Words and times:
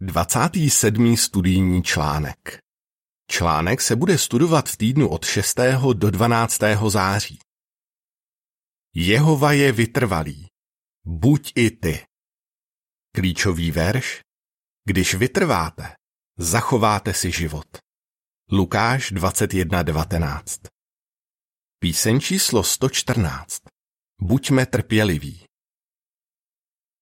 27. 0.00 1.16
studijní 1.16 1.82
článek. 1.82 2.58
Článek 3.30 3.80
se 3.80 3.96
bude 3.96 4.18
studovat 4.18 4.68
v 4.68 4.76
týdnu 4.76 5.08
od 5.08 5.24
6. 5.24 5.58
do 5.92 6.10
12. 6.10 6.60
září. 6.88 7.38
Jehova 8.94 9.52
je 9.52 9.72
vytrvalý. 9.72 10.46
Buď 11.06 11.52
i 11.54 11.70
ty. 11.70 12.06
Klíčový 13.14 13.70
verš. 13.70 14.20
Když 14.84 15.14
vytrváte, 15.14 15.94
zachováte 16.38 17.14
si 17.14 17.32
život. 17.32 17.66
Lukáš 18.52 19.12
21.19 19.12 20.68
Píseň 21.78 22.20
číslo 22.20 22.64
114 22.64 23.62
Buďme 24.20 24.66
trpěliví. 24.66 25.44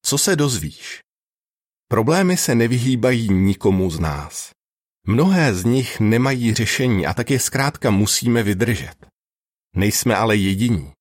Co 0.03 0.19
se 0.19 0.37
dozvíš? 0.37 1.04
Problémy 1.89 2.37
se 2.37 2.55
nevyhýbají 2.55 3.33
nikomu 3.33 3.91
z 3.91 4.01
nás. 4.01 4.51
Mnohé 5.07 5.55
z 5.55 5.65
nich 5.65 6.01
nemají 6.01 6.55
řešení 6.55 7.07
a 7.07 7.15
tak 7.15 7.31
je 7.31 7.41
zkrátka 7.41 7.91
musíme 7.91 8.43
vydržet. 8.43 9.07
Nejsme 9.77 10.17
ale 10.17 10.37
jediní. 10.37 10.93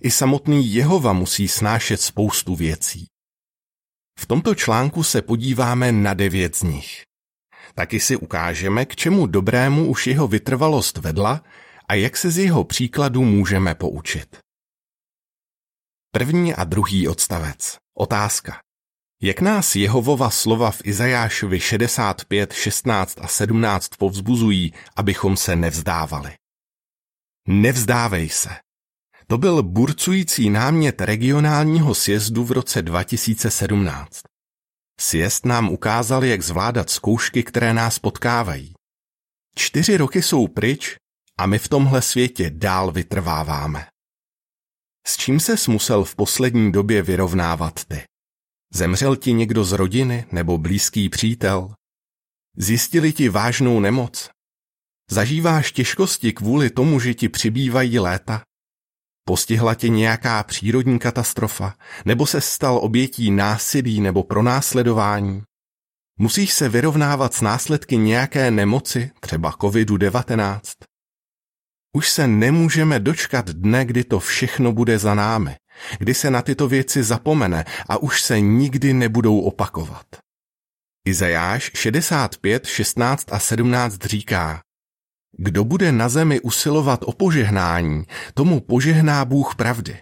I 0.00 0.10
samotný 0.10 0.74
Jehova 0.74 1.12
musí 1.12 1.48
snášet 1.48 2.00
spoustu 2.00 2.56
věcí. 2.56 3.06
V 4.18 4.26
tomto 4.26 4.54
článku 4.54 5.02
se 5.02 5.22
podíváme 5.22 5.92
na 5.92 6.14
devět 6.14 6.56
z 6.56 6.62
nich. 6.62 7.02
Taky 7.74 8.00
si 8.00 8.16
ukážeme, 8.16 8.86
k 8.86 8.96
čemu 8.96 9.26
dobrému 9.26 9.90
už 9.90 10.06
jeho 10.06 10.28
vytrvalost 10.28 10.98
vedla 10.98 11.42
a 11.88 11.94
jak 11.94 12.16
se 12.16 12.30
z 12.30 12.38
jeho 12.38 12.64
příkladu 12.64 13.24
můžeme 13.24 13.74
poučit. 13.74 14.38
První 16.10 16.54
a 16.54 16.64
druhý 16.64 17.08
odstavec. 17.08 17.78
Otázka. 17.94 18.60
Jak 19.24 19.40
nás 19.40 19.76
Jehovova 19.76 20.30
slova 20.30 20.70
v 20.70 20.80
Izajášovi 20.84 21.60
65, 21.60 22.52
16 22.52 23.18
a 23.20 23.28
17 23.28 23.88
povzbuzují, 23.98 24.72
abychom 24.96 25.36
se 25.36 25.56
nevzdávali. 25.56 26.34
Nevzdávej 27.48 28.28
se. 28.28 28.50
To 29.26 29.38
byl 29.38 29.62
burcující 29.62 30.50
námět 30.50 31.00
regionálního 31.00 31.94
sjezdu 31.94 32.44
v 32.44 32.52
roce 32.52 32.82
2017. 32.82 34.20
Sjezd 35.00 35.46
nám 35.46 35.68
ukázal, 35.68 36.24
jak 36.24 36.42
zvládat 36.42 36.90
zkoušky, 36.90 37.42
které 37.42 37.74
nás 37.74 37.98
potkávají. 37.98 38.74
Čtyři 39.56 39.96
roky 39.96 40.22
jsou 40.22 40.48
pryč 40.48 40.96
a 41.38 41.46
my 41.46 41.58
v 41.58 41.68
tomhle 41.68 42.02
světě 42.02 42.50
dál 42.50 42.92
vytrváváme. 42.92 43.86
S 45.06 45.16
čím 45.16 45.40
ses 45.40 45.68
musel 45.68 46.04
v 46.04 46.14
poslední 46.14 46.72
době 46.72 47.02
vyrovnávat 47.02 47.84
ty? 47.84 48.11
Zemřel 48.74 49.16
ti 49.16 49.32
někdo 49.32 49.64
z 49.64 49.72
rodiny 49.72 50.24
nebo 50.32 50.58
blízký 50.58 51.08
přítel? 51.08 51.74
Zjistili 52.56 53.12
ti 53.12 53.28
vážnou 53.28 53.80
nemoc? 53.80 54.30
Zažíváš 55.10 55.72
těžkosti 55.72 56.32
kvůli 56.32 56.70
tomu, 56.70 57.00
že 57.00 57.14
ti 57.14 57.28
přibývají 57.28 57.98
léta? 57.98 58.42
Postihla 59.24 59.74
tě 59.74 59.88
nějaká 59.88 60.42
přírodní 60.42 60.98
katastrofa? 60.98 61.74
Nebo 62.04 62.26
se 62.26 62.40
stal 62.40 62.78
obětí 62.82 63.30
násilí 63.30 64.00
nebo 64.00 64.22
pronásledování? 64.22 65.42
Musíš 66.18 66.52
se 66.52 66.68
vyrovnávat 66.68 67.34
s 67.34 67.40
následky 67.40 67.96
nějaké 67.96 68.50
nemoci, 68.50 69.10
třeba 69.20 69.52
COVID-19? 69.52 70.60
Už 71.96 72.10
se 72.10 72.26
nemůžeme 72.26 73.00
dočkat 73.00 73.50
dne, 73.50 73.84
kdy 73.84 74.04
to 74.04 74.20
všechno 74.20 74.72
bude 74.72 74.98
za 74.98 75.14
námi 75.14 75.56
kdy 75.98 76.14
se 76.14 76.30
na 76.30 76.42
tyto 76.42 76.68
věci 76.68 77.02
zapomene 77.02 77.64
a 77.88 77.98
už 77.98 78.22
se 78.22 78.40
nikdy 78.40 78.94
nebudou 78.94 79.40
opakovat. 79.40 80.06
Izajáš 81.04 81.70
65, 81.74 82.66
16 82.66 83.32
a 83.32 83.38
17 83.38 84.04
říká, 84.04 84.60
kdo 85.38 85.64
bude 85.64 85.92
na 85.92 86.08
zemi 86.08 86.40
usilovat 86.40 87.00
o 87.02 87.12
požehnání, 87.12 88.04
tomu 88.34 88.60
požehná 88.60 89.24
Bůh 89.24 89.54
pravdy. 89.56 89.98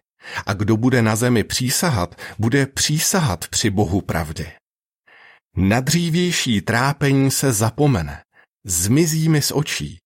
A 0.46 0.52
kdo 0.52 0.76
bude 0.76 1.02
na 1.02 1.16
zemi 1.16 1.44
přísahat, 1.44 2.14
bude 2.38 2.66
přísahat 2.66 3.48
při 3.48 3.70
Bohu 3.70 4.00
pravdy. 4.00 4.52
Na 5.56 5.80
dřívější 5.80 6.60
trápení 6.60 7.30
se 7.30 7.52
zapomene, 7.52 8.22
zmizí 8.66 9.28
mi 9.28 9.42
z 9.42 9.52
očí, 9.52 9.98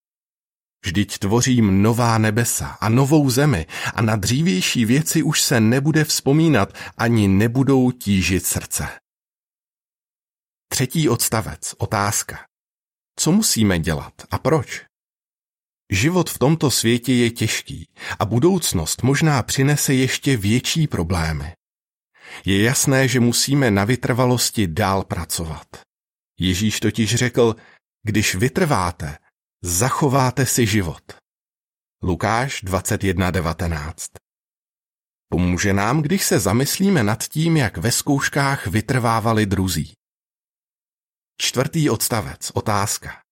Vždyť 0.85 1.19
tvořím 1.19 1.83
nová 1.83 2.19
nebesa 2.19 2.67
a 2.67 2.89
novou 2.89 3.31
zemi 3.31 3.67
a 3.95 4.03
na 4.03 4.17
dřívější 4.17 4.85
věci 4.85 5.23
už 5.23 5.43
se 5.43 5.61
nebude 5.61 6.05
vzpomínat 6.05 6.75
ani 6.99 7.29
nebudou 7.29 7.91
tížit 7.91 8.47
srdce. 8.47 8.89
Třetí 10.69 11.09
odstavec, 11.09 11.75
otázka. 11.79 12.47
Co 13.17 13.33
musíme 13.33 13.79
dělat 13.79 14.13
a 14.31 14.39
proč? 14.39 14.85
Život 15.91 16.31
v 16.31 16.39
tomto 16.39 16.71
světě 16.71 17.13
je 17.13 17.31
těžký 17.31 17.89
a 18.19 18.25
budoucnost 18.25 19.03
možná 19.03 19.43
přinese 19.43 19.95
ještě 19.95 20.37
větší 20.37 20.87
problémy. 20.87 21.53
Je 22.45 22.63
jasné, 22.63 23.09
že 23.09 23.21
musíme 23.21 23.71
na 23.71 23.85
vytrvalosti 23.85 24.67
dál 24.67 25.05
pracovat. 25.05 25.67
Ježíš 26.39 26.81
totiž 26.81 27.15
řekl, 27.15 27.57
když 28.03 28.35
vytrváte, 28.35 29.19
zachováte 29.65 30.47
si 30.47 30.67
život. 30.67 31.03
Lukáš 32.03 32.65
21.19 32.65 33.95
Pomůže 35.29 35.73
nám, 35.73 36.03
když 36.03 36.25
se 36.25 36.39
zamyslíme 36.39 37.03
nad 37.03 37.23
tím, 37.23 37.57
jak 37.57 37.77
ve 37.77 37.93
zkouškách 37.93 38.67
vytrvávali 38.67 39.47
druzí. 39.47 39.93
Čtvrtý 41.41 41.91
odstavec, 41.91 42.51
otázka. 42.55 43.23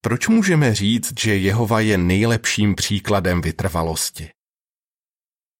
Proč 0.00 0.28
můžeme 0.28 0.74
říct, 0.74 1.20
že 1.20 1.36
Jehova 1.36 1.80
je 1.80 1.98
nejlepším 1.98 2.74
příkladem 2.74 3.40
vytrvalosti? 3.40 4.30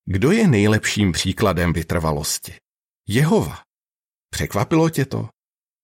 Kdo 0.04 0.30
je 0.30 0.48
nejlepším 0.48 1.12
příkladem 1.12 1.72
vytrvalosti? 1.72 2.56
Jehova. 3.08 3.62
Překvapilo 4.30 4.90
tě 4.90 5.04
to? 5.04 5.28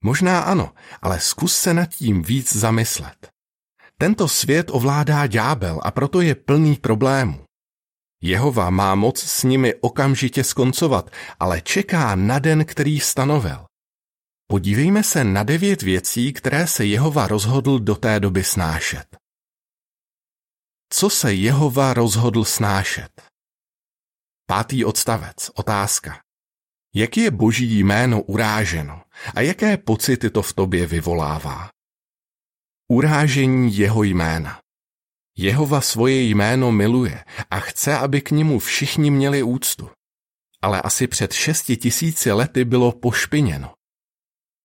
Možná 0.05 0.41
ano, 0.41 0.75
ale 1.01 1.21
zkus 1.21 1.57
se 1.57 1.75
nad 1.75 1.87
tím 1.87 2.23
víc 2.23 2.57
zamyslet. 2.57 3.32
Tento 4.03 4.29
svět 4.29 4.67
ovládá 4.71 5.27
ďábel 5.27 5.81
a 5.83 5.91
proto 5.91 6.21
je 6.21 6.35
plný 6.35 6.77
problémů. 6.77 7.45
Jehova 8.23 8.71
má 8.71 8.95
moc 8.95 9.23
s 9.23 9.43
nimi 9.43 9.75
okamžitě 9.75 10.45
skoncovat, 10.45 11.11
ale 11.41 11.61
čeká 11.61 12.15
na 12.15 12.39
den, 12.39 12.65
který 12.65 13.01
stanovil. 13.01 13.67
Podívejme 14.47 15.03
se 15.03 15.25
na 15.25 15.43
devět 15.43 15.83
věcí, 15.83 16.33
které 16.33 16.67
se 16.67 16.85
Jehova 16.85 17.29
rozhodl 17.29 17.79
do 17.79 17.95
té 17.95 18.21
doby 18.21 18.45
snášet. 18.45 19.17
Co 20.93 21.11
se 21.11 21.35
Jehova 21.35 21.95
rozhodl 21.95 22.45
snášet? 22.45 23.23
Pátý 24.47 24.85
odstavec, 24.85 25.51
otázka. 25.55 26.21
Jak 26.95 27.17
je 27.17 27.31
boží 27.31 27.79
jméno 27.79 28.23
uráženo 28.23 29.03
a 29.35 29.41
jaké 29.41 29.77
pocity 29.77 30.31
to 30.31 30.43
v 30.43 30.53
tobě 30.53 30.87
vyvolává? 30.87 31.71
Urážení 32.93 33.77
jeho 33.77 34.03
jména. 34.03 34.61
Jehova 35.37 35.81
svoje 35.81 36.23
jméno 36.23 36.73
miluje 36.73 37.25
a 37.51 37.61
chce, 37.61 37.99
aby 37.99 38.21
k 38.21 38.31
němu 38.31 38.59
všichni 38.59 39.11
měli 39.11 39.43
úctu. 39.43 39.91
Ale 40.63 40.83
asi 40.83 41.07
před 41.07 41.33
šesti 41.33 41.77
tisíci 41.77 42.33
lety 42.33 42.65
bylo 42.65 42.93
pošpiněno. 42.93 43.73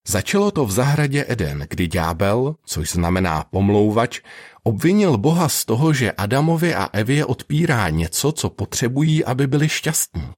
Začalo 0.07 0.51
to 0.51 0.65
v 0.65 0.71
zahradě 0.71 1.25
Eden, 1.27 1.65
kdy 1.69 1.87
ďábel, 1.87 2.55
což 2.65 2.89
znamená 2.89 3.43
pomlouvač, 3.43 4.21
obvinil 4.63 5.17
Boha 5.17 5.49
z 5.49 5.65
toho, 5.65 5.93
že 5.93 6.11
Adamovi 6.11 6.75
a 6.75 6.89
Evě 6.93 7.25
odpírá 7.25 7.89
něco, 7.89 8.31
co 8.31 8.49
potřebují, 8.49 9.25
aby 9.25 9.47
byli 9.47 9.69
šťastní. 9.69 10.29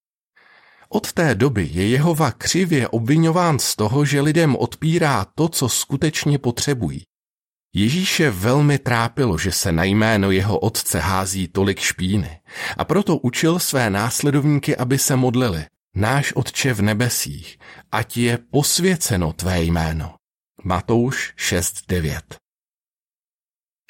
Od 0.90 1.14
té 1.14 1.36
doby 1.36 1.70
je 1.72 1.88
Jehova 1.88 2.32
křivě 2.32 2.88
obvinován 2.88 3.60
z 3.60 3.76
toho, 3.76 4.06
že 4.06 4.22
lidem 4.22 4.56
odpírá 4.56 5.26
to, 5.36 5.50
co 5.50 5.70
skutečně 5.70 6.38
potřebují. 6.38 7.09
Ježíše 7.74 8.30
velmi 8.30 8.80
trápilo, 8.80 9.38
že 9.38 9.52
se 9.52 9.72
na 9.72 9.84
jméno 9.84 10.32
jeho 10.32 10.60
otce 10.60 11.00
hází 11.00 11.48
tolik 11.48 11.80
špíny 11.80 12.42
a 12.78 12.86
proto 12.86 13.18
učil 13.18 13.60
své 13.60 13.90
následovníky, 13.90 14.76
aby 14.76 14.98
se 14.98 15.16
modlili. 15.16 15.66
Náš 15.96 16.34
Otče 16.34 16.74
v 16.74 16.82
nebesích, 16.82 17.58
ať 17.92 18.18
je 18.18 18.38
posvěceno 18.38 19.34
tvé 19.34 19.62
jméno. 19.62 20.16
Matouš 20.64 21.34
6.9 21.38 22.22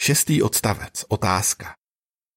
Šestý 0.01 0.41
odstavec, 0.41 1.05
otázka. 1.07 1.73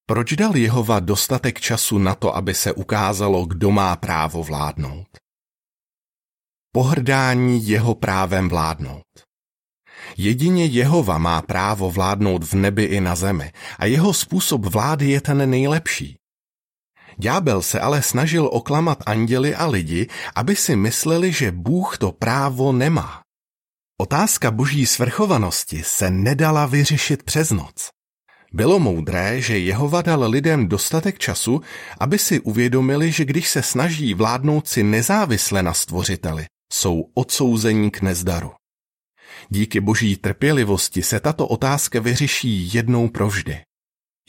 Proč 0.05 0.33
dal 0.33 0.55
Jehova 0.55 0.99
dostatek 0.99 1.59
času 1.59 1.97
na 1.97 2.15
to, 2.15 2.35
aby 2.35 2.53
se 2.53 2.73
ukázalo, 2.73 3.45
kdo 3.45 3.71
má 3.71 3.95
právo 3.95 4.43
vládnout? 4.43 5.07
Pohrdání 6.71 7.67
jeho 7.67 7.95
právem 7.95 8.49
vládnout. 8.49 9.22
Jedině 10.17 10.65
Jehova 10.65 11.17
má 11.17 11.41
právo 11.41 11.91
vládnout 11.91 12.43
v 12.43 12.53
nebi 12.53 12.83
i 12.83 13.01
na 13.01 13.15
zemi 13.15 13.51
a 13.79 13.85
jeho 13.85 14.13
způsob 14.13 14.65
vlády 14.65 15.09
je 15.09 15.21
ten 15.21 15.49
nejlepší. 15.49 16.17
Ďábel 17.17 17.61
se 17.61 17.79
ale 17.79 18.01
snažil 18.01 18.49
oklamat 18.51 19.03
anděli 19.05 19.55
a 19.55 19.67
lidi, 19.67 20.07
aby 20.35 20.55
si 20.55 20.75
mysleli, 20.75 21.31
že 21.31 21.51
Bůh 21.51 21.97
to 21.97 22.11
právo 22.11 22.71
nemá. 22.71 23.21
Otázka 24.01 24.51
boží 24.51 24.85
svrchovanosti 24.85 25.83
se 25.85 26.09
nedala 26.09 26.65
vyřešit 26.65 27.23
přes 27.23 27.51
noc. 27.51 27.89
Bylo 28.53 28.79
moudré, 28.79 29.41
že 29.41 29.57
Jehova 29.57 30.01
dal 30.01 30.29
lidem 30.29 30.67
dostatek 30.67 31.19
času, 31.19 31.61
aby 31.99 32.19
si 32.19 32.39
uvědomili, 32.39 33.11
že 33.11 33.25
když 33.25 33.49
se 33.49 33.61
snaží 33.61 34.13
vládnout 34.13 34.67
si 34.67 34.83
nezávisle 34.83 35.63
na 35.63 35.73
stvořiteli, 35.73 36.45
jsou 36.73 37.09
odsouzení 37.13 37.91
k 37.91 38.01
nezdaru. 38.01 38.51
Díky 39.49 39.79
boží 39.79 40.17
trpělivosti 40.17 41.03
se 41.03 41.19
tato 41.19 41.47
otázka 41.47 41.99
vyřeší 41.99 42.73
jednou 42.73 43.09
provždy. 43.09 43.61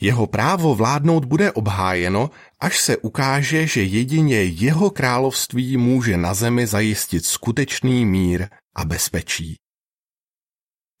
Jeho 0.01 0.27
právo 0.27 0.75
vládnout 0.75 1.25
bude 1.25 1.51
obhájeno, 1.51 2.29
až 2.59 2.79
se 2.79 2.97
ukáže, 2.97 3.67
že 3.67 3.83
jedině 3.83 4.43
jeho 4.43 4.89
království 4.89 5.77
může 5.77 6.17
na 6.17 6.33
zemi 6.33 6.67
zajistit 6.67 7.25
skutečný 7.25 8.05
mír 8.05 8.47
a 8.75 8.85
bezpečí. 8.85 9.55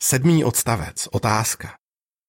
Sedmý 0.03 0.43
odstavec. 0.43 1.07
Otázka. 1.11 1.77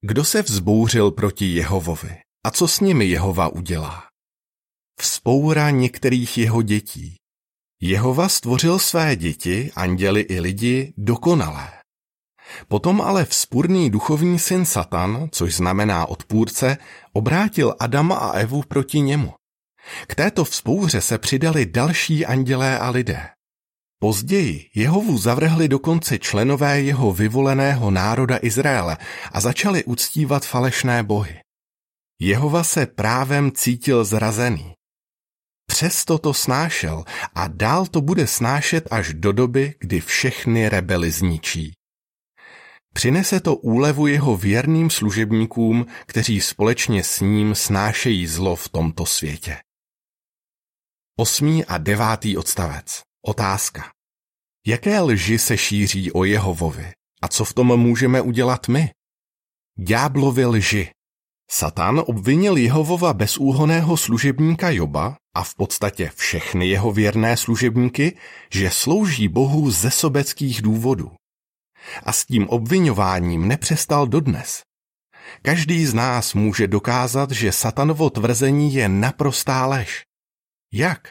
Kdo 0.01 0.25
se 0.25 0.43
vzbouřil 0.43 1.11
proti 1.11 1.45
Jehovovi 1.45 2.17
a 2.45 2.51
co 2.51 2.69
s 2.69 2.81
nimi 2.81 3.05
Jehova 3.05 3.49
udělá? 3.49 4.05
Vzpoura 5.01 5.71
některých 5.71 6.39
jeho 6.39 6.63
dětí. 6.63 7.17
Jehova 7.81 8.29
stvořil 8.29 8.79
své 8.79 9.17
děti, 9.17 9.73
anděli 9.77 10.21
i 10.21 10.41
lidi, 10.41 10.95
dokonalé. 10.97 11.69
Potom 12.69 13.01
ale 13.01 13.25
vzpůrný 13.25 13.91
duchovní 13.91 14.39
syn 14.39 14.65
Satan, 14.65 15.29
což 15.33 15.55
znamená 15.55 16.07
odpůrce, 16.07 16.79
obrátil 17.13 17.75
Adama 17.79 18.17
a 18.17 18.33
Evu 18.33 18.63
proti 18.69 19.01
němu. 19.01 19.35
K 20.07 20.15
této 20.15 20.45
vzpouře 20.45 21.01
se 21.01 21.19
přidali 21.19 21.67
další 21.67 22.27
andělé 22.27 22.79
a 22.79 22.91
lidé. 22.91 23.29
Později 23.99 24.71
Jehovu 24.75 25.19
zavrhli 25.19 25.69
dokonce 25.69 26.19
členové 26.19 26.81
jeho 26.81 27.13
vyvoleného 27.13 27.91
národa 27.91 28.39
Izraele 28.43 28.97
a 29.33 29.41
začali 29.41 29.85
uctívat 29.85 30.47
falešné 30.47 31.03
bohy. 31.03 31.41
Jehova 32.21 32.65
se 32.65 32.87
právem 32.87 33.53
cítil 33.53 34.05
zrazený. 34.05 34.75
Přesto 35.67 36.19
to 36.19 36.35
snášel 36.35 37.05
a 37.35 37.49
dál 37.49 37.87
to 37.87 38.01
bude 38.01 38.27
snášet 38.27 38.89
až 38.91 39.15
do 39.15 39.33
doby, 39.33 39.75
kdy 39.79 40.01
všechny 40.01 40.69
rebely 40.69 41.11
zničí. 41.11 41.73
Přinese 42.95 43.41
to 43.41 43.57
úlevu 43.57 44.07
jeho 44.07 44.37
věrným 44.37 44.91
služebníkům, 44.91 45.87
kteří 46.07 46.41
společně 46.41 47.05
s 47.05 47.21
ním 47.21 47.55
snášejí 47.55 48.27
zlo 48.27 48.57
v 48.57 48.69
tomto 48.69 49.07
světě. 49.07 49.57
Osmý 51.19 51.65
a 51.65 51.79
devátý 51.79 52.37
odstavec. 52.37 53.03
Otázka. 53.27 53.93
Jaké 54.67 55.01
lži 55.01 55.39
se 55.39 55.59
šíří 55.59 56.13
o 56.13 56.25
Jehovovi 56.25 56.93
a 57.23 57.29
co 57.29 57.45
v 57.45 57.55
tom 57.55 57.77
můžeme 57.77 58.21
udělat 58.21 58.69
my? 58.69 58.91
Ďáblovi 59.79 60.47
lži. 60.47 60.91
Satan 61.51 62.03
obvinil 62.07 62.57
Jehovova 62.57 63.15
bezúhoného 63.15 63.97
služebníka 63.97 64.71
Joba 64.71 65.17
a 65.35 65.43
v 65.43 65.55
podstatě 65.55 66.11
všechny 66.15 66.69
jeho 66.69 66.93
věrné 66.93 67.37
služebníky, 67.37 68.19
že 68.51 68.71
slouží 68.71 69.29
Bohu 69.29 69.71
ze 69.71 69.91
sobeckých 69.91 70.63
důvodů. 70.63 71.13
A 72.03 72.13
s 72.13 72.27
tím 72.27 72.49
obvinováním 72.49 73.49
nepřestal 73.49 74.07
dodnes. 74.07 74.63
Každý 75.43 75.87
z 75.87 75.95
nás 75.95 76.35
může 76.35 76.67
dokázat, 76.67 77.31
že 77.31 77.53
satanovo 77.53 78.11
tvrzení 78.11 78.75
je 78.75 78.89
naprostá 78.89 79.67
lež. 79.67 80.05
Jak? 80.73 81.11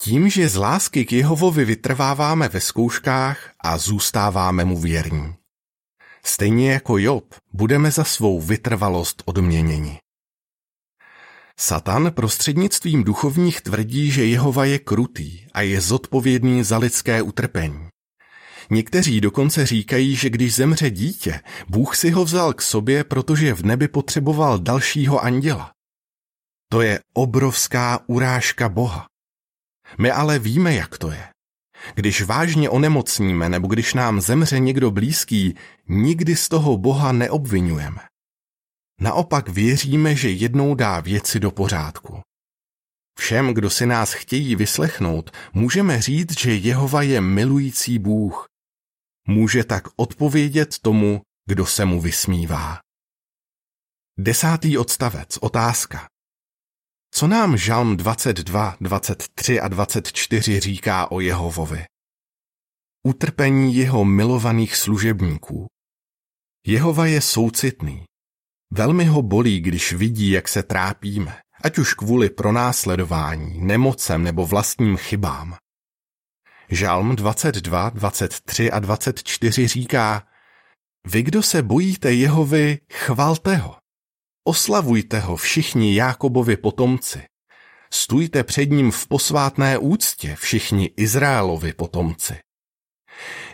Tím, 0.00 0.30
že 0.30 0.48
z 0.48 0.56
lásky 0.56 1.04
k 1.04 1.12
Jehovovi 1.12 1.64
vytrváváme 1.64 2.48
ve 2.48 2.60
zkouškách 2.60 3.50
a 3.64 3.78
zůstáváme 3.78 4.64
mu 4.64 4.78
věrní. 4.78 5.41
Stejně 6.24 6.72
jako 6.72 6.98
Job 6.98 7.34
budeme 7.52 7.90
za 7.90 8.04
svou 8.04 8.40
vytrvalost 8.40 9.22
odměněni. 9.26 9.98
Satan 11.58 12.12
prostřednictvím 12.12 13.04
duchovních 13.04 13.60
tvrdí, 13.60 14.10
že 14.10 14.24
Jehova 14.24 14.64
je 14.64 14.78
krutý 14.78 15.46
a 15.52 15.60
je 15.60 15.80
zodpovědný 15.80 16.64
za 16.64 16.78
lidské 16.78 17.22
utrpení. 17.22 17.88
Někteří 18.70 19.20
dokonce 19.20 19.66
říkají, 19.66 20.16
že 20.16 20.30
když 20.30 20.54
zemře 20.54 20.90
dítě, 20.90 21.40
Bůh 21.68 21.96
si 21.96 22.10
ho 22.10 22.24
vzal 22.24 22.52
k 22.52 22.62
sobě, 22.62 23.04
protože 23.04 23.54
v 23.54 23.62
nebi 23.62 23.88
potřeboval 23.88 24.58
dalšího 24.58 25.20
anděla. 25.20 25.72
To 26.68 26.80
je 26.80 27.00
obrovská 27.14 28.00
urážka 28.06 28.68
Boha. 28.68 29.06
My 29.98 30.10
ale 30.10 30.38
víme, 30.38 30.74
jak 30.74 30.98
to 30.98 31.10
je. 31.10 31.31
Když 31.94 32.22
vážně 32.22 32.70
onemocníme 32.70 33.48
nebo 33.48 33.68
když 33.68 33.94
nám 33.94 34.20
zemře 34.20 34.58
někdo 34.58 34.90
blízký, 34.90 35.54
nikdy 35.88 36.36
z 36.36 36.48
toho 36.48 36.78
Boha 36.78 37.12
neobvinujeme. 37.12 38.00
Naopak 39.00 39.48
věříme, 39.48 40.16
že 40.16 40.30
jednou 40.30 40.74
dá 40.74 41.00
věci 41.00 41.40
do 41.40 41.50
pořádku. 41.50 42.20
Všem, 43.18 43.54
kdo 43.54 43.70
si 43.70 43.86
nás 43.86 44.12
chtějí 44.12 44.56
vyslechnout, 44.56 45.30
můžeme 45.52 46.02
říct, 46.02 46.38
že 46.40 46.54
Jehova 46.54 47.02
je 47.02 47.20
milující 47.20 47.98
Bůh. 47.98 48.46
Může 49.28 49.64
tak 49.64 49.82
odpovědět 49.96 50.78
tomu, 50.78 51.20
kdo 51.46 51.66
se 51.66 51.84
mu 51.84 52.00
vysmívá. 52.00 52.78
Desátý 54.18 54.78
odstavec, 54.78 55.38
otázka. 55.40 56.08
Co 57.14 57.26
nám 57.26 57.56
Žalm 57.56 57.96
22, 57.96 58.76
23 58.80 59.60
a 59.60 59.68
24 59.68 60.60
říká 60.60 61.10
o 61.10 61.20
Jehovovi? 61.20 61.84
Utrpení 63.06 63.74
jeho 63.74 64.04
milovaných 64.04 64.76
služebníků. 64.76 65.66
Jehova 66.66 67.06
je 67.06 67.20
soucitný. 67.20 68.04
Velmi 68.70 69.04
ho 69.04 69.22
bolí, 69.22 69.60
když 69.60 69.92
vidí, 69.92 70.30
jak 70.30 70.48
se 70.48 70.62
trápíme, 70.62 71.40
ať 71.64 71.78
už 71.78 71.94
kvůli 71.94 72.30
pronásledování, 72.30 73.60
nemocem 73.60 74.24
nebo 74.24 74.46
vlastním 74.46 74.96
chybám. 74.96 75.56
Žalm 76.68 77.16
22, 77.16 77.90
23 77.90 78.70
a 78.70 78.78
24 78.78 79.68
říká, 79.68 80.26
vy, 81.06 81.22
kdo 81.22 81.42
se 81.42 81.62
bojíte 81.62 82.12
Jehovy, 82.12 82.78
chvalte 82.92 83.56
ho. 83.56 83.81
Oslavujte 84.44 85.18
ho 85.20 85.36
všichni 85.36 85.94
Jákobovi 85.94 86.56
potomci. 86.56 87.22
Stůjte 87.92 88.44
před 88.44 88.70
ním 88.70 88.90
v 88.90 89.06
posvátné 89.06 89.78
úctě 89.78 90.36
všichni 90.36 90.90
Izraelovi 90.96 91.72
potomci. 91.72 92.34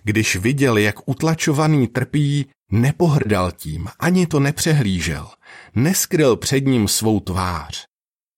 Když 0.02 0.37
viděl, 0.37 0.79
jak 0.79 1.08
utlačovaný 1.08 1.88
trpí, 1.88 2.50
nepohrdal 2.73 3.52
tím, 3.52 3.88
ani 3.99 4.26
to 4.26 4.40
nepřehlížel, 4.40 5.30
neskryl 5.75 6.37
před 6.37 6.61
ním 6.61 6.88
svou 6.88 7.21
tvář. 7.21 7.85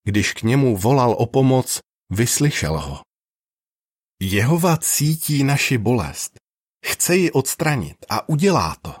Když 0.03 0.33
k 0.33 0.43
němu 0.43 0.77
volal 0.77 1.11
o 1.11 1.25
pomoc, 1.25 1.79
vyslyšel 2.09 2.79
ho. 2.79 3.01
Jehova 4.21 4.77
cítí 4.77 5.43
naši 5.43 5.77
bolest, 5.77 6.33
chce 6.85 7.15
ji 7.15 7.31
odstranit 7.31 7.97
a 8.09 8.29
udělá 8.29 8.75
to. 8.81 8.95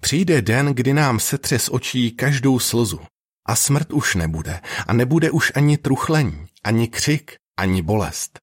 Přijde 0.00 0.42
den, 0.42 0.66
kdy 0.66 0.92
nám 0.94 1.20
setře 1.20 1.58
z 1.58 1.68
očí 1.68 2.10
každou 2.10 2.58
slzu 2.58 3.00
a 3.46 3.56
smrt 3.56 3.92
už 3.92 4.14
nebude 4.14 4.60
a 4.86 4.92
nebude 4.92 5.30
už 5.30 5.52
ani 5.54 5.78
truchlení, 5.78 6.46
ani 6.64 6.88
křik, 6.88 7.36
ani 7.56 7.82
bolest. 7.82 8.38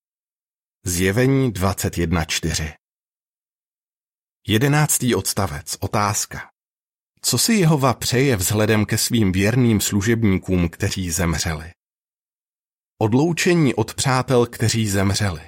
Zjevení 0.86 1.52
21.4 1.52 2.74
Jedenáctý 4.48 5.16
odstavec. 5.16 5.78
Otázka. 5.80 6.50
Co 7.22 7.38
si 7.38 7.54
Jehova 7.54 7.94
přeje 7.94 8.36
vzhledem 8.36 8.86
ke 8.86 8.98
svým 8.98 9.32
věrným 9.32 9.82
služebníkům, 9.82 10.70
kteří 10.70 11.12
zemřeli? 11.12 11.72
Odloučení 13.02 13.76
od 13.76 13.94
přátel, 13.94 14.46
kteří 14.46 14.90
zemřeli. 14.90 15.42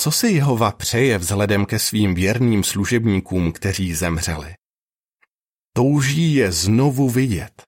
Co 0.00 0.12
si 0.12 0.28
Jehova 0.28 0.72
přeje 0.72 1.18
vzhledem 1.18 1.66
ke 1.66 1.78
svým 1.78 2.14
věrným 2.14 2.64
služebníkům, 2.64 3.52
kteří 3.52 3.94
zemřeli? 3.94 4.54
Touží 5.76 6.34
je 6.34 6.52
znovu 6.52 7.10
vidět. 7.10 7.62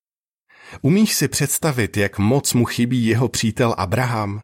Umíš 0.82 1.14
si 1.14 1.28
představit, 1.28 1.96
jak 1.96 2.18
moc 2.18 2.54
mu 2.54 2.64
chybí 2.64 3.06
jeho 3.06 3.28
přítel 3.28 3.74
Abraham? 3.78 4.40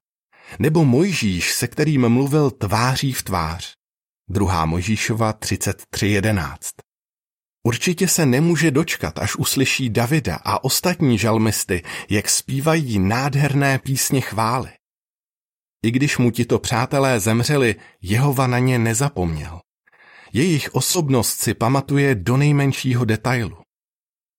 Nebo 0.59 0.85
Mojžíš, 0.85 1.53
se 1.53 1.69
kterým 1.69 2.09
mluvil 2.09 2.51
tváří 2.51 3.13
v 3.13 3.23
tvář? 3.23 3.75
Druhá 4.31 4.67
Mojžíšova 4.67 5.33
33.11 5.33 6.57
Určitě 7.67 8.09
se 8.09 8.27
nemůže 8.27 8.71
dočkat, 8.71 9.19
až 9.19 9.37
uslyší 9.37 9.91
Davida 9.91 10.37
a 10.45 10.65
ostatní 10.65 11.19
žalmisty, 11.19 11.83
jak 12.11 12.29
zpívají 12.29 12.99
nádherné 12.99 13.79
písně 13.79 14.21
chvály. 14.21 14.71
I 15.85 15.91
když 15.91 16.19
mu 16.19 16.31
tito 16.31 16.59
přátelé 16.59 17.21
zemřeli, 17.21 17.77
Jehova 18.03 18.47
na 18.47 18.59
ně 18.59 18.79
nezapomněl. 18.79 19.61
Jejich 20.37 20.75
osobnost 20.75 21.41
si 21.41 21.55
pamatuje 21.55 22.15
do 22.15 22.37
nejmenšího 22.37 23.05
detailu. 23.05 23.57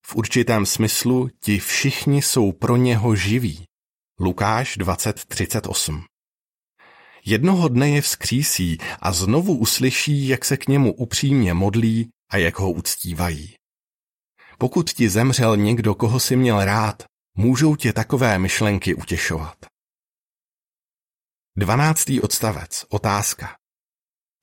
V 0.06 0.16
určitém 0.16 0.66
smyslu 0.66 1.28
ti 1.40 1.58
všichni 1.58 2.22
jsou 2.22 2.52
pro 2.52 2.76
něho 2.76 3.16
živí. 3.16 3.64
Lukáš 4.20 4.78
20.38 4.78 6.04
Jednoho 7.24 7.68
dne 7.68 7.90
je 7.90 8.02
vzkřísí 8.02 8.78
a 9.00 9.12
znovu 9.12 9.58
uslyší, 9.58 10.28
jak 10.28 10.44
se 10.44 10.56
k 10.56 10.68
němu 10.68 10.94
upřímně 10.94 11.54
modlí 11.54 12.10
a 12.30 12.36
jak 12.36 12.58
ho 12.58 12.72
uctívají. 12.72 13.54
Pokud 14.58 14.90
ti 14.90 15.08
zemřel 15.08 15.56
někdo, 15.56 15.94
koho 15.94 16.20
si 16.20 16.36
měl 16.36 16.64
rád, 16.64 17.02
můžou 17.36 17.76
tě 17.76 17.92
takové 17.92 18.38
myšlenky 18.38 18.94
utěšovat. 18.94 19.56
12. 21.56 22.04
odstavec. 22.22 22.84
Otázka. 22.88 23.65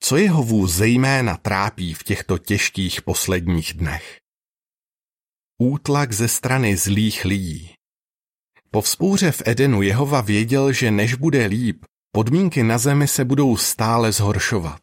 Co 0.00 0.16
jeho 0.16 0.42
vůz 0.42 0.72
zejména 0.72 1.36
trápí 1.36 1.94
v 1.94 2.02
těchto 2.02 2.38
těžkých 2.38 3.02
posledních 3.02 3.74
dnech? 3.74 4.20
Útlak 5.58 6.12
ze 6.12 6.28
strany 6.28 6.76
zlých 6.76 7.24
lidí. 7.24 7.74
Po 8.70 8.80
vzpouře 8.80 9.32
v 9.32 9.42
Edenu 9.46 9.82
Jehova 9.82 10.20
věděl, 10.20 10.72
že 10.72 10.90
než 10.90 11.14
bude 11.14 11.46
líp, 11.46 11.84
podmínky 12.12 12.62
na 12.62 12.78
zemi 12.78 13.08
se 13.08 13.24
budou 13.24 13.56
stále 13.56 14.12
zhoršovat. 14.12 14.80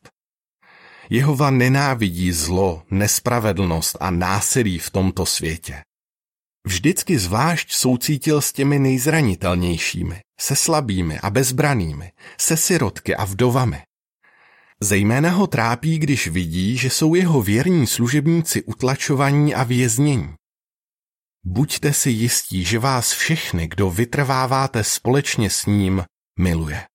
Jehova 1.10 1.52
nenávidí 1.52 2.32
zlo, 2.32 2.84
nespravedlnost 2.92 3.98
a 4.00 4.12
násilí 4.12 4.80
v 4.80 4.90
tomto 4.90 5.26
světě. 5.26 5.84
Vždycky 6.68 7.20
zvlášť 7.20 7.72
soucítil 7.72 8.42
s 8.42 8.54
těmi 8.54 8.80
nejzranitelnějšími, 8.80 10.22
se 10.40 10.56
slabými 10.56 11.20
a 11.20 11.30
bezbranými, 11.30 12.12
se 12.40 12.58
sirotky 12.58 13.16
a 13.16 13.26
vdovami. 13.26 13.84
Zejména 14.84 15.30
ho 15.30 15.48
trápí, 15.48 16.00
když 16.00 16.28
vidí, 16.28 16.78
že 16.78 16.90
jsou 16.90 17.16
jeho 17.16 17.42
věrní 17.42 17.88
služebníci 17.88 18.64
utlačovaní 18.64 19.56
a 19.56 19.64
věznění. 19.64 20.36
Buďte 21.44 21.94
si 21.94 22.10
jistí, 22.10 22.66
že 22.66 22.80
vás 22.80 23.12
všechny, 23.12 23.68
kdo 23.68 23.90
vytrváváte 23.90 24.84
společně 24.84 25.50
s 25.50 25.66
ním, 25.66 26.04
miluje. 26.40 26.88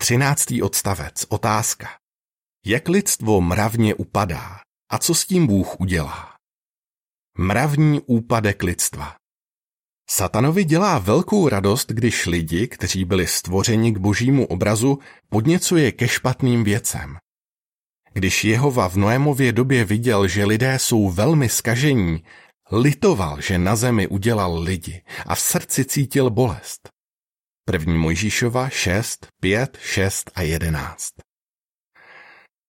13. 0.00 0.46
odstavec. 0.62 1.26
Otázka. 1.28 1.88
Jak 2.66 2.88
lidstvo 2.88 3.40
mravně 3.40 3.94
upadá 3.94 4.60
a 4.90 4.98
co 4.98 5.14
s 5.14 5.26
tím 5.26 5.46
Bůh 5.46 5.80
udělá? 5.80 6.36
Mravní 7.38 8.00
úpadek 8.00 8.62
lidstva. 8.62 9.16
Satanovi 10.10 10.64
dělá 10.64 10.98
velkou 10.98 11.48
radost, 11.48 11.88
když 11.88 12.26
lidi, 12.26 12.68
kteří 12.68 13.04
byli 13.04 13.26
stvořeni 13.26 13.92
k 13.92 13.98
božímu 13.98 14.46
obrazu, 14.46 14.98
podněcuje 15.28 15.92
ke 15.92 16.08
špatným 16.08 16.64
věcem. 16.64 17.16
Když 18.12 18.44
Jehova 18.44 18.88
v 18.88 18.96
Noémově 18.96 19.52
době 19.52 19.84
viděl, 19.84 20.28
že 20.28 20.44
lidé 20.44 20.78
jsou 20.78 21.10
velmi 21.10 21.48
skažení, 21.48 22.24
litoval, 22.72 23.40
že 23.40 23.58
na 23.58 23.76
zemi 23.76 24.06
udělal 24.06 24.58
lidi 24.58 25.02
a 25.26 25.34
v 25.34 25.40
srdci 25.40 25.84
cítil 25.84 26.30
bolest. 26.30 26.88
První 27.64 27.98
Mojžíšova 27.98 28.68
6, 28.68 29.26
5, 29.40 29.78
6 29.80 30.30
a 30.34 30.42
11. 30.42 31.14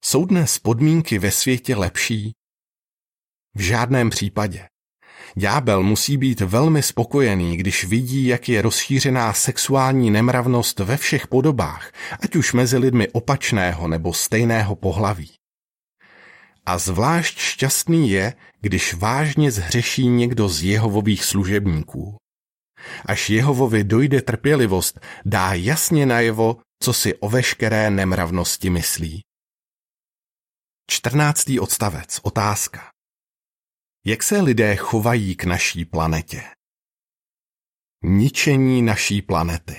Jsou 0.03 0.25
dnes 0.25 0.59
podmínky 0.59 1.19
ve 1.19 1.31
světě 1.31 1.75
lepší? 1.75 2.31
V 3.55 3.61
žádném 3.61 4.09
případě. 4.09 4.67
Ďábel 5.35 5.83
musí 5.83 6.17
být 6.17 6.41
velmi 6.41 6.83
spokojený, 6.83 7.57
když 7.57 7.83
vidí, 7.83 8.25
jak 8.25 8.49
je 8.49 8.61
rozšířená 8.61 9.33
sexuální 9.33 10.11
nemravnost 10.11 10.79
ve 10.79 10.97
všech 10.97 11.27
podobách, 11.27 11.91
ať 12.23 12.35
už 12.35 12.53
mezi 12.53 12.77
lidmi 12.77 13.07
opačného 13.07 13.87
nebo 13.87 14.13
stejného 14.13 14.75
pohlaví. 14.75 15.31
A 16.65 16.77
zvlášť 16.77 17.37
šťastný 17.39 18.09
je, 18.09 18.33
když 18.61 18.93
vážně 18.93 19.51
zhřeší 19.51 20.07
někdo 20.07 20.49
z 20.49 20.63
Jehovových 20.63 21.25
služebníků. 21.25 22.17
Až 23.05 23.29
Jehovovi 23.29 23.83
dojde 23.83 24.21
trpělivost, 24.21 24.99
dá 25.25 25.53
jasně 25.53 26.05
najevo, 26.05 26.57
co 26.83 26.93
si 26.93 27.15
o 27.15 27.29
veškeré 27.29 27.89
nemravnosti 27.89 28.69
myslí. 28.69 29.21
14. 30.91 31.45
odstavec. 31.59 32.19
Otázka. 32.21 32.98
Jak 34.05 34.23
se 34.23 34.41
lidé 34.41 34.75
chovají 34.75 35.35
k 35.35 35.43
naší 35.43 35.85
planetě? 35.85 36.43
Ničení 38.03 38.81
naší 38.81 39.21
planety. 39.21 39.75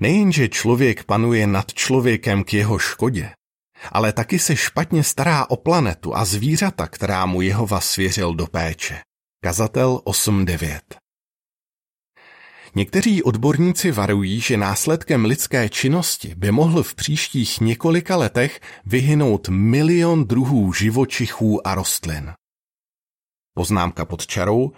Nejenže 0.00 0.48
člověk 0.48 1.04
panuje 1.04 1.46
nad 1.46 1.72
člověkem 1.72 2.44
k 2.44 2.52
jeho 2.52 2.78
škodě, 2.78 3.30
ale 3.92 4.12
taky 4.12 4.38
se 4.38 4.56
špatně 4.56 5.04
stará 5.04 5.50
o 5.50 5.56
planetu 5.56 6.16
a 6.16 6.24
zvířata, 6.24 6.86
která 6.86 7.26
mu 7.26 7.42
Jehova 7.42 7.80
svěřil 7.80 8.34
do 8.34 8.46
péče. 8.46 9.00
Kazatel 9.44 10.02
8.9 10.04 10.80
Někteří 12.74 13.22
odborníci 13.22 13.90
varují, 13.92 14.40
že 14.40 14.56
následkem 14.56 15.24
lidské 15.24 15.68
činnosti 15.68 16.34
by 16.34 16.50
mohl 16.50 16.82
v 16.82 16.94
příštích 16.94 17.60
několika 17.60 18.16
letech 18.16 18.60
vyhynout 18.86 19.48
milion 19.48 20.24
druhů 20.24 20.72
živočichů 20.72 21.66
a 21.66 21.74
rostlin. 21.74 22.32
Poznámka 23.58 24.04
pod 24.04 24.26
čarou. 24.26 24.72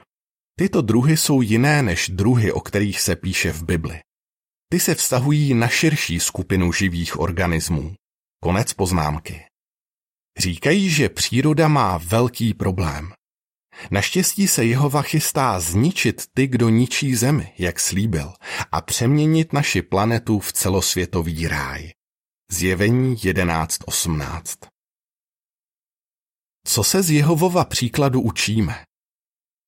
Tyto 0.58 0.82
druhy 0.82 1.16
jsou 1.16 1.42
jiné 1.42 1.82
než 1.82 2.08
druhy, 2.08 2.52
o 2.52 2.60
kterých 2.60 3.00
se 3.00 3.16
píše 3.16 3.52
v 3.52 3.62
Bibli. 3.62 4.00
Ty 4.72 4.80
se 4.80 4.94
vztahují 4.94 5.54
na 5.54 5.68
širší 5.68 6.20
skupinu 6.20 6.72
živých 6.72 7.20
organismů. 7.20 7.94
Konec 8.42 8.72
poznámky. 8.72 9.44
Říkají, 10.38 10.90
že 10.90 11.08
příroda 11.08 11.68
má 11.68 11.98
velký 11.98 12.54
problém. 12.54 13.12
Naštěstí 13.90 14.48
se 14.48 14.64
Jehova 14.64 15.02
chystá 15.02 15.60
zničit 15.60 16.22
ty, 16.34 16.46
kdo 16.46 16.68
ničí 16.68 17.14
zemi, 17.14 17.52
jak 17.58 17.80
slíbil, 17.80 18.32
a 18.72 18.80
přeměnit 18.80 19.52
naši 19.52 19.82
planetu 19.82 20.38
v 20.38 20.52
celosvětový 20.52 21.48
ráj. 21.48 21.90
Zjevení 22.50 23.16
11.18 23.16 24.69
Co 26.66 26.84
se 26.84 27.02
z 27.02 27.10
Jehovova 27.10 27.64
příkladu 27.64 28.20
učíme? 28.20 28.84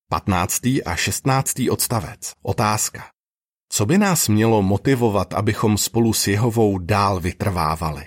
15. 0.09 0.65
a 0.65 0.95
16. 0.95 1.53
odstavec. 1.71 2.31
Otázka. 2.41 3.09
Co 3.71 3.85
by 3.85 3.97
nás 3.97 4.27
mělo 4.27 4.61
motivovat, 4.61 5.33
abychom 5.33 5.77
spolu 5.77 6.13
s 6.13 6.27
Jehovou 6.27 6.77
dál 6.77 7.19
vytrvávali? 7.19 8.05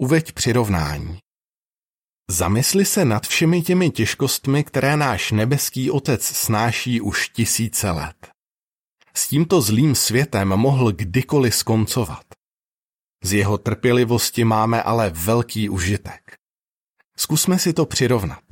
Uveď 0.00 0.32
přirovnání. 0.32 1.18
Zamysli 2.30 2.84
se 2.84 3.04
nad 3.04 3.26
všemi 3.26 3.62
těmi 3.62 3.90
těžkostmi, 3.90 4.64
které 4.64 4.96
náš 4.96 5.32
nebeský 5.32 5.90
otec 5.90 6.24
snáší 6.24 7.00
už 7.00 7.28
tisíce 7.28 7.90
let. 7.90 8.30
S 9.14 9.28
tímto 9.28 9.60
zlým 9.60 9.94
světem 9.94 10.48
mohl 10.48 10.92
kdykoliv 10.92 11.54
skoncovat. 11.54 12.24
Z 13.24 13.32
jeho 13.32 13.58
trpělivosti 13.58 14.44
máme 14.44 14.82
ale 14.82 15.10
velký 15.10 15.68
užitek. 15.68 16.41
Zkusme 17.22 17.58
si 17.58 17.72
to 17.72 17.86
přirovnat. 17.86 18.42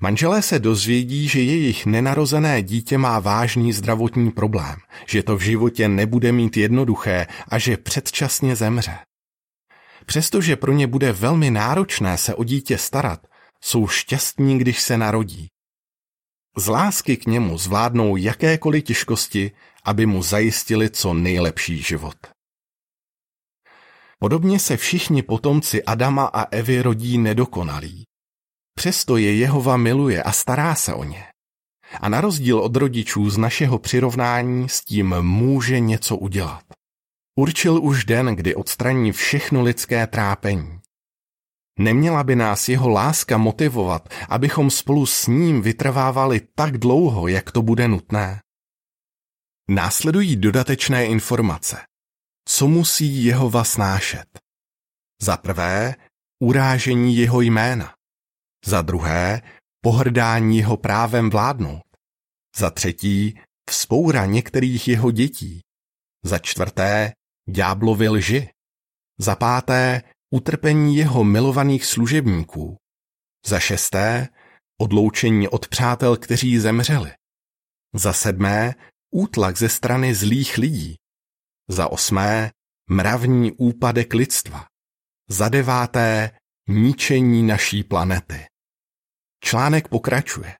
Manželé 0.00 0.42
se 0.42 0.58
dozvědí, 0.58 1.28
že 1.28 1.40
jejich 1.40 1.86
nenarozené 1.86 2.62
dítě 2.62 2.98
má 2.98 3.18
vážný 3.18 3.72
zdravotní 3.72 4.30
problém, 4.30 4.76
že 5.06 5.22
to 5.22 5.36
v 5.36 5.40
životě 5.40 5.88
nebude 5.88 6.32
mít 6.32 6.56
jednoduché 6.56 7.26
a 7.48 7.58
že 7.58 7.76
předčasně 7.76 8.56
zemře. 8.56 8.98
Přestože 10.06 10.56
pro 10.56 10.72
ně 10.72 10.86
bude 10.86 11.12
velmi 11.12 11.50
náročné 11.50 12.18
se 12.18 12.34
o 12.34 12.44
dítě 12.44 12.78
starat, 12.78 13.26
jsou 13.60 13.88
šťastní, 13.88 14.58
když 14.58 14.82
se 14.82 14.98
narodí. 14.98 15.48
Z 16.56 16.66
lásky 16.68 17.16
k 17.16 17.26
němu 17.26 17.58
zvládnou 17.58 18.16
jakékoliv 18.16 18.84
těžkosti, 18.84 19.50
aby 19.84 20.06
mu 20.06 20.22
zajistili 20.22 20.90
co 20.90 21.14
nejlepší 21.14 21.82
život. 21.82 22.16
Podobně 24.22 24.58
se 24.58 24.76
všichni 24.76 25.22
potomci 25.22 25.84
Adama 25.84 26.24
a 26.24 26.42
Evy 26.42 26.82
rodí 26.82 27.18
nedokonalí. 27.18 28.04
Přesto 28.74 29.16
je 29.16 29.36
Jehova 29.36 29.76
miluje 29.76 30.22
a 30.22 30.32
stará 30.32 30.74
se 30.74 30.94
o 30.94 31.04
ně. 31.04 31.24
A 32.00 32.08
na 32.08 32.20
rozdíl 32.20 32.58
od 32.58 32.76
rodičů 32.76 33.30
z 33.30 33.38
našeho 33.38 33.78
přirovnání 33.78 34.68
s 34.68 34.84
tím 34.84 35.14
může 35.20 35.80
něco 35.80 36.16
udělat. 36.16 36.64
Určil 37.38 37.82
už 37.82 38.04
den, 38.04 38.26
kdy 38.26 38.54
odstraní 38.54 39.12
všechno 39.12 39.62
lidské 39.62 40.06
trápení. 40.06 40.80
Neměla 41.78 42.24
by 42.24 42.36
nás 42.36 42.68
jeho 42.68 42.88
láska 42.88 43.38
motivovat, 43.38 44.08
abychom 44.28 44.70
spolu 44.70 45.06
s 45.06 45.26
ním 45.26 45.62
vytrvávali 45.62 46.40
tak 46.54 46.78
dlouho, 46.78 47.28
jak 47.28 47.50
to 47.50 47.62
bude 47.62 47.88
nutné? 47.88 48.40
Následují 49.68 50.36
dodatečné 50.36 51.06
informace. 51.06 51.91
Co 52.44 52.68
musí 52.68 53.24
Jehova 53.24 53.64
snášet? 53.64 54.38
Za 55.22 55.36
prvé, 55.36 55.94
urážení 56.42 57.16
jeho 57.16 57.40
jména. 57.40 57.94
Za 58.64 58.82
druhé, 58.82 59.42
pohrdání 59.80 60.56
jeho 60.56 60.76
právem 60.76 61.30
vládnout. 61.30 61.82
Za 62.56 62.70
třetí, 62.70 63.40
vzpoura 63.70 64.26
některých 64.26 64.88
jeho 64.88 65.10
dětí. 65.10 65.60
Za 66.24 66.38
čtvrté, 66.38 67.12
ďáblovi 67.48 68.08
lži. 68.08 68.50
Za 69.18 69.36
páté, 69.36 70.02
utrpení 70.30 70.96
jeho 70.96 71.24
milovaných 71.24 71.86
služebníků. 71.86 72.76
Za 73.46 73.60
šesté, 73.60 74.28
odloučení 74.80 75.48
od 75.48 75.68
přátel, 75.68 76.16
kteří 76.16 76.58
zemřeli. 76.58 77.12
Za 77.94 78.12
sedmé, 78.12 78.74
útlak 79.10 79.58
ze 79.58 79.68
strany 79.68 80.14
zlých 80.14 80.58
lidí. 80.58 80.96
Za 81.68 81.88
osmé, 81.88 82.50
mravní 82.90 83.52
úpadek 83.52 84.14
lidstva. 84.14 84.66
Za 85.28 85.48
deváté, 85.48 86.38
ničení 86.68 87.42
naší 87.42 87.84
planety. 87.84 88.46
Článek 89.44 89.88
pokračuje. 89.88 90.54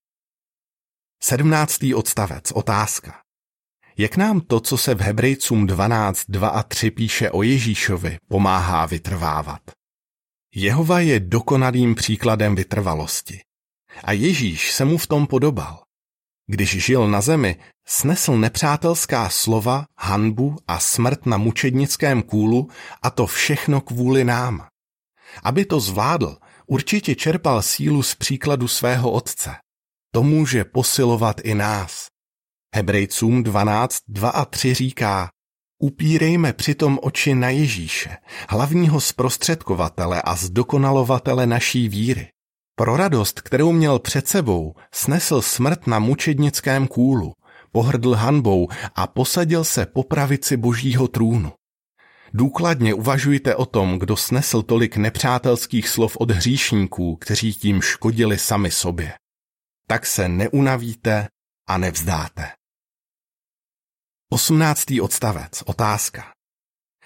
Sedmnáctý 1.23 1.94
odstavec, 1.94 2.52
otázka. 2.52 3.23
Jak 3.99 4.16
nám 4.16 4.40
to, 4.40 4.61
co 4.61 4.78
se 4.78 4.94
v 4.94 5.00
Hebrejcům 5.00 5.66
12, 5.66 6.25
2 6.28 6.49
a 6.49 6.62
3 6.62 6.90
píše 6.90 7.30
o 7.30 7.42
Ježíšovi, 7.42 8.18
pomáhá 8.28 8.87
vytrvávat? 8.87 9.62
Jehova 10.54 11.00
je 11.00 11.21
dokonalým 11.21 11.94
příkladem 11.94 12.54
vytrvalosti. 12.54 13.40
A 14.04 14.12
Ježíš 14.12 14.73
se 14.73 14.85
mu 14.85 14.99
v 14.99 15.06
tom 15.06 15.26
podobal. 15.26 15.82
Když 16.47 16.85
žil 16.85 17.09
na 17.09 17.21
zemi, 17.21 17.57
snesl 17.87 18.37
nepřátelská 18.37 19.29
slova, 19.29 19.87
hanbu 19.99 20.57
a 20.69 20.79
smrt 20.79 21.27
na 21.27 21.37
mučednickém 21.37 22.23
kůlu 22.23 22.69
a 23.03 23.11
to 23.11 23.27
všechno 23.27 23.81
kvůli 23.81 24.25
nám. 24.25 24.67
Aby 25.43 25.65
to 25.65 25.81
zvládl, 25.81 26.37
určitě 26.67 27.15
čerpal 27.15 27.63
sílu 27.63 28.03
z 28.03 28.15
příkladu 28.15 28.69
svého 28.69 29.11
otce. 29.11 29.55
To 30.15 30.23
může 30.23 30.65
posilovat 30.65 31.41
i 31.45 31.55
nás. 31.55 32.07
Hebrejcům 32.75 33.43
12, 33.43 33.99
2 34.09 34.31
a 34.31 34.45
3 34.45 34.75
říká, 34.75 35.31
upírejme 35.79 36.53
přitom 36.53 36.99
oči 37.03 37.35
na 37.35 37.49
Ježíše, 37.49 38.17
hlavního 38.49 39.01
zprostředkovatele 39.01 40.23
a 40.23 40.37
zdokonalovatele 40.37 41.47
naší 41.47 41.89
víry. 41.89 42.29
Pro 42.75 42.97
radost, 42.97 43.41
kterou 43.41 43.73
měl 43.73 43.99
před 43.99 44.29
sebou, 44.29 44.75
snesl 44.95 45.43
smrt 45.43 45.87
na 45.87 45.99
mučednickém 45.99 46.87
kůlu, 46.87 47.33
pohrdl 47.73 48.14
hanbou 48.14 48.69
a 48.95 49.07
posadil 49.07 49.64
se 49.64 49.87
po 49.87 50.02
pravici 50.02 50.57
božího 50.57 51.09
trůnu. 51.09 51.52
Důkladně 52.35 52.95
uvažujte 52.95 53.57
o 53.57 53.67
tom, 53.67 53.99
kdo 53.99 54.17
snesl 54.17 54.62
tolik 54.62 54.97
nepřátelských 54.97 55.88
slov 55.88 56.17
od 56.17 56.31
hříšníků, 56.31 57.17
kteří 57.17 57.55
tím 57.55 57.83
škodili 57.83 58.38
sami 58.38 58.71
sobě. 58.71 59.14
Tak 59.87 60.07
se 60.07 60.29
neunavíte 60.29 61.29
a 61.69 61.79
nevzdáte. 61.79 62.50
18. 64.31 64.85
odstavec. 65.02 65.62
Otázka. 65.67 66.33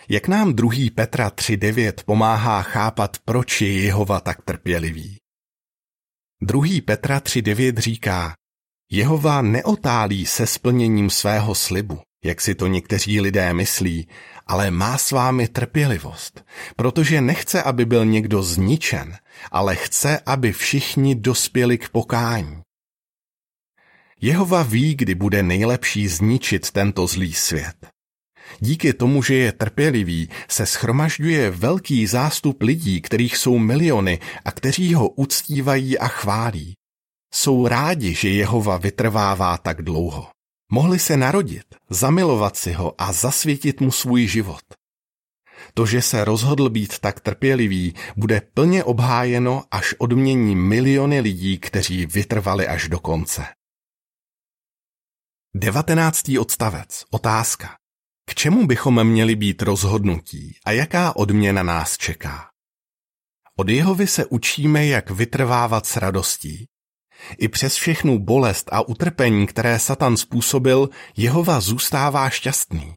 Jak 0.09 0.29
nám 0.29 0.53
druhý 0.53 0.91
Petra 0.91 1.31
3.9 1.31 1.93
pomáhá 2.05 2.63
chápat, 2.63 3.17
proč 3.25 3.61
je 3.61 3.83
Jehova 3.83 4.21
tak 4.21 4.43
trpělivý? 4.43 5.19
Druhý 6.43 6.81
Petra 6.81 7.21
3.9 7.21 7.79
říká, 7.79 8.35
Jehova 8.91 9.43
neotálí 9.43 10.27
se 10.27 10.47
splněním 10.47 11.11
svého 11.11 11.55
slibu, 11.55 12.01
jak 12.25 12.41
si 12.41 12.55
to 12.55 12.67
někteří 12.67 13.21
lidé 13.21 13.55
myslí, 13.55 14.09
ale 14.47 14.71
má 14.71 14.99
s 14.99 15.11
vámi 15.11 15.49
trpělivost, 15.49 16.45
protože 16.77 17.21
nechce, 17.21 17.63
aby 17.63 17.85
byl 17.85 18.05
někdo 18.05 18.43
zničen, 18.43 19.17
ale 19.51 19.77
chce, 19.77 20.21
aby 20.27 20.53
všichni 20.53 21.15
dospěli 21.15 21.79
k 21.79 21.89
pokání. 21.89 22.63
Jehova 24.21 24.63
ví, 24.63 24.95
kdy 24.95 25.15
bude 25.15 25.43
nejlepší 25.43 26.09
zničit 26.09 26.71
tento 26.71 27.07
zlý 27.07 27.33
svět. 27.33 27.96
Díky 28.61 28.93
tomu, 28.93 29.23
že 29.23 29.35
je 29.35 29.53
trpělivý, 29.53 30.29
se 30.49 30.67
schromažďuje 30.67 31.51
velký 31.51 32.07
zástup 32.07 32.63
lidí, 32.63 33.01
kterých 33.01 33.37
jsou 33.37 33.59
miliony 33.59 34.19
a 34.45 34.53
kteří 34.53 34.95
ho 34.95 35.09
uctívají 35.09 35.99
a 35.99 36.09
chválí. 36.09 36.75
Jsou 37.35 37.69
rádi, 37.69 38.15
že 38.15 38.29
Jehova 38.29 38.77
vytrvává 38.77 39.59
tak 39.59 39.83
dlouho. 39.83 40.29
Mohli 40.73 40.99
se 40.99 41.17
narodit, 41.17 41.65
zamilovat 41.91 42.57
si 42.57 42.73
ho 42.73 42.95
a 42.99 43.13
zasvětit 43.13 43.81
mu 43.81 43.91
svůj 43.91 44.27
život. 44.27 44.63
To, 45.75 45.87
že 45.87 46.03
se 46.03 46.25
rozhodl 46.25 46.71
být 46.71 46.99
tak 46.99 47.21
trpělivý, 47.21 47.95
bude 48.17 48.41
plně 48.55 48.85
obhájeno, 48.85 49.65
až 49.71 49.95
odmění 49.99 50.57
miliony 50.57 51.21
lidí, 51.21 51.59
kteří 51.59 52.07
vytrvali 52.07 52.69
až 52.69 52.89
do 52.89 52.99
konce. 53.01 53.47
19. 55.55 56.23
odstavec. 56.39 57.05
Otázka. 57.11 57.77
K 58.31 58.35
čemu 58.35 58.67
bychom 58.67 59.05
měli 59.05 59.37
být 59.37 59.63
rozhodnutí 59.63 60.57
a 60.65 60.71
jaká 60.73 61.17
odměna 61.17 61.63
nás 61.63 61.97
čeká? 61.97 62.49
Od 63.57 63.69
Jehovy 63.69 64.07
se 64.07 64.27
učíme, 64.27 64.87
jak 64.87 65.11
vytrvávat 65.11 65.87
s 65.87 65.97
radostí. 65.97 66.69
I 67.39 67.49
přes 67.49 67.77
všechnu 67.77 68.19
bolest 68.19 68.69
a 68.73 68.89
utrpení, 68.89 69.47
které 69.47 69.79
Satan 69.79 70.17
způsobil, 70.17 70.89
Jehova 71.17 71.61
zůstává 71.61 72.31
šťastný. 72.31 72.95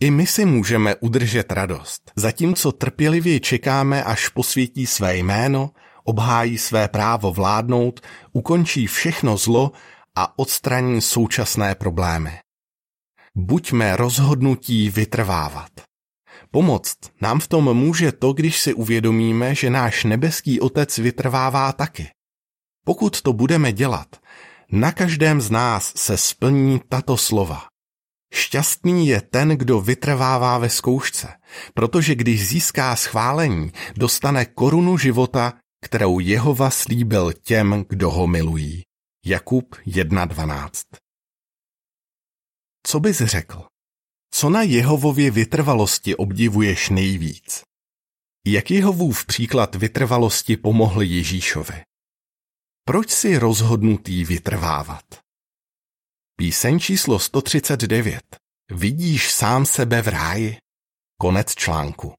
I 0.00 0.10
my 0.10 0.26
si 0.26 0.44
můžeme 0.44 0.96
udržet 0.96 1.52
radost, 1.52 2.12
zatímco 2.16 2.72
trpělivě 2.72 3.40
čekáme, 3.40 4.04
až 4.04 4.28
posvětí 4.28 4.86
své 4.86 5.16
jméno, 5.16 5.70
obhájí 6.04 6.58
své 6.58 6.88
právo 6.88 7.32
vládnout, 7.32 8.00
ukončí 8.32 8.86
všechno 8.86 9.36
zlo 9.36 9.72
a 10.14 10.38
odstraní 10.38 11.00
současné 11.00 11.74
problémy. 11.74 12.41
Buďme 13.36 13.96
rozhodnutí 13.96 14.90
vytrvávat. 14.90 15.70
Pomoct 16.50 16.98
nám 17.20 17.40
v 17.40 17.48
tom 17.48 17.74
může 17.74 18.12
to, 18.12 18.32
když 18.32 18.60
si 18.60 18.74
uvědomíme, 18.74 19.54
že 19.54 19.70
náš 19.70 20.04
nebeský 20.04 20.60
Otec 20.60 20.98
vytrvává 20.98 21.72
taky. 21.72 22.08
Pokud 22.84 23.22
to 23.22 23.32
budeme 23.32 23.72
dělat, 23.72 24.16
na 24.72 24.92
každém 24.92 25.40
z 25.40 25.50
nás 25.50 25.92
se 25.96 26.16
splní 26.16 26.80
tato 26.88 27.16
slova. 27.16 27.62
Šťastný 28.34 29.08
je 29.08 29.20
ten, 29.20 29.48
kdo 29.48 29.80
vytrvává 29.80 30.58
ve 30.58 30.68
zkoušce, 30.68 31.28
protože 31.74 32.14
když 32.14 32.48
získá 32.48 32.96
schválení, 32.96 33.72
dostane 33.96 34.44
korunu 34.44 34.98
života, 34.98 35.52
kterou 35.84 36.18
Jehova 36.18 36.70
slíbil 36.70 37.32
těm, 37.32 37.84
kdo 37.88 38.10
ho 38.10 38.26
milují. 38.26 38.82
Jakub 39.26 39.74
1.12 39.86 41.01
Co 42.86 43.00
bys 43.00 43.16
řekl? 43.16 43.66
Co 44.30 44.50
na 44.50 44.62
Jehovově 44.62 45.30
vytrvalosti 45.30 46.16
obdivuješ 46.16 46.90
nejvíc? 46.90 47.62
Jak 48.46 48.70
Jehovův 48.70 49.26
příklad 49.26 49.74
vytrvalosti 49.74 50.56
pomohl 50.56 51.02
Ježíšovi? 51.02 51.82
Proč 52.84 53.10
si 53.10 53.38
rozhodnutý 53.38 54.24
vytrvávat? 54.24 55.04
Píseň 56.36 56.78
číslo 56.80 57.18
139. 57.18 58.36
Vidíš 58.70 59.32
sám 59.32 59.66
sebe 59.66 60.02
v 60.02 60.08
ráji? 60.08 60.56
Konec 61.20 61.54
článku. 61.54 62.14